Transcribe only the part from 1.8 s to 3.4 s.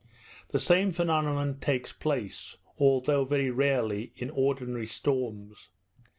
place, although